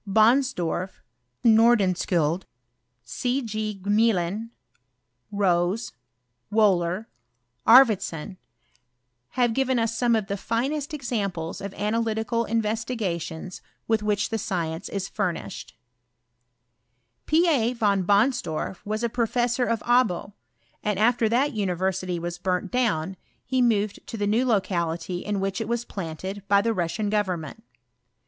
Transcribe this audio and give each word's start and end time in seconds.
Bonsdorf, 0.07 1.03
Nordenskiiild, 1.45 2.41
C. 3.03 3.39
G. 3.43 3.79
Gmelin, 3.83 4.49
Rose, 5.31 5.91
Wbhler, 6.51 7.05
Arfvedsou, 7.67 8.35
have 9.33 9.51
^ivea 9.51 9.79
us 9.83 9.95
some 9.95 10.15
of 10.15 10.25
the 10.25 10.37
finest 10.37 10.95
examples 10.95 11.61
of 11.61 11.71
analytical 11.75 12.47
MveEtigations 12.49 13.61
with 13.87 14.01
which 14.01 14.29
the 14.29 14.39
science 14.39 14.89
is 14.89 15.07
furnished." 15.07 15.77
P. 17.27 17.47
A. 17.47 17.71
Von 17.73 18.01
Bonsdorf 18.03 18.83
was 18.83 19.03
a 19.03 19.07
professor 19.07 19.65
of 19.65 19.81
Abo, 19.81 20.33
and 20.83 20.97
^fter 20.97 21.29
that 21.29 21.53
university 21.53 22.17
was 22.17 22.39
burnt 22.39 22.71
down, 22.71 23.17
he 23.45 23.61
moved 23.61 23.99
to 24.07 24.17
tfae 24.17 24.27
new 24.29 24.47
locality 24.47 25.19
in 25.19 25.39
which 25.39 25.61
it 25.61 25.67
was 25.67 25.85
planted 25.85 26.41
by 26.47 26.59
the 26.59 26.73
Russian 26.73 27.11
government. 27.11 27.61